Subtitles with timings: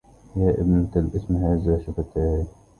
[0.35, 2.45] يا ابنة الإثم هذه شفتايا